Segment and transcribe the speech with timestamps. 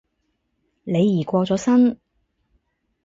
[0.83, 1.99] 李怡過咗身